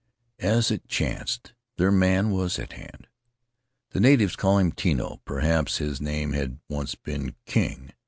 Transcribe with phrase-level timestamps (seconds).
[0.39, 3.05] As it chanced, their man was at hand.
[3.91, 7.91] The natives called him Tino— perhaps his name had once been King.